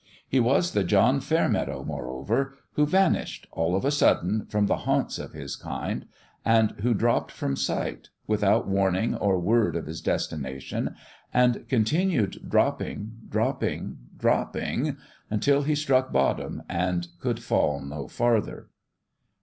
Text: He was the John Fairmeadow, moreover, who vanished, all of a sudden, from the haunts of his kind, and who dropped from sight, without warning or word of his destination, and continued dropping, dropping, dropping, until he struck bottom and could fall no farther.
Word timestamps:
He 0.27 0.39
was 0.39 0.71
the 0.71 0.83
John 0.83 1.19
Fairmeadow, 1.19 1.83
moreover, 1.83 2.55
who 2.73 2.87
vanished, 2.87 3.45
all 3.51 3.75
of 3.75 3.85
a 3.85 3.91
sudden, 3.91 4.47
from 4.47 4.65
the 4.65 4.77
haunts 4.77 5.19
of 5.19 5.33
his 5.33 5.55
kind, 5.55 6.07
and 6.43 6.71
who 6.81 6.95
dropped 6.95 7.29
from 7.29 7.55
sight, 7.55 8.09
without 8.25 8.67
warning 8.67 9.13
or 9.13 9.37
word 9.37 9.75
of 9.75 9.85
his 9.85 10.01
destination, 10.01 10.95
and 11.31 11.69
continued 11.69 12.49
dropping, 12.49 13.11
dropping, 13.29 13.99
dropping, 14.17 14.97
until 15.29 15.61
he 15.61 15.75
struck 15.75 16.11
bottom 16.11 16.63
and 16.67 17.09
could 17.19 17.39
fall 17.43 17.79
no 17.79 18.07
farther. 18.07 18.69